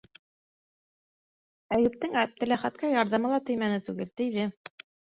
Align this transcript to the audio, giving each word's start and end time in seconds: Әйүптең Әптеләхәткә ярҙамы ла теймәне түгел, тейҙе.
Әйүптең 1.77 2.19
Әптеләхәткә 2.23 2.93
ярҙамы 2.97 3.37
ла 3.37 3.41
теймәне 3.53 3.81
түгел, 3.91 4.15
тейҙе. 4.21 4.53